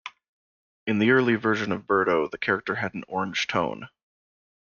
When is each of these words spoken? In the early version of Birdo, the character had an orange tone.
In 0.87 0.97
the 0.97 1.11
early 1.11 1.35
version 1.35 1.71
of 1.71 1.85
Birdo, 1.85 2.27
the 2.27 2.39
character 2.39 2.73
had 2.73 2.95
an 2.95 3.03
orange 3.07 3.45
tone. 3.45 3.87